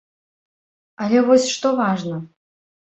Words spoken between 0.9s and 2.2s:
Але вось што важна.